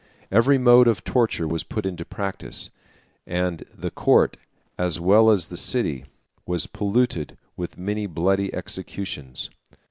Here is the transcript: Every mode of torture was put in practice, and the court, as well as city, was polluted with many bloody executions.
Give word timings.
Every 0.31 0.57
mode 0.57 0.87
of 0.87 1.03
torture 1.03 1.47
was 1.47 1.63
put 1.63 1.85
in 1.85 1.95
practice, 1.95 2.71
and 3.27 3.63
the 3.71 3.91
court, 3.91 4.35
as 4.75 4.99
well 4.99 5.29
as 5.29 5.43
city, 5.61 6.05
was 6.47 6.65
polluted 6.65 7.37
with 7.55 7.77
many 7.77 8.07
bloody 8.07 8.51
executions. 8.51 9.51